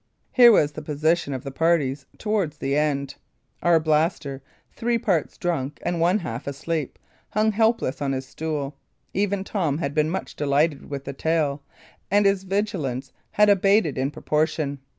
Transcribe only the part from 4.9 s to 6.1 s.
parts drunk and